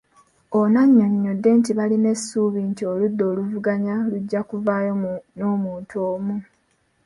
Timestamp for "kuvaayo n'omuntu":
4.49-5.95